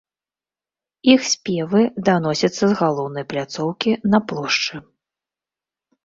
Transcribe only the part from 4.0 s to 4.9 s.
на плошчы.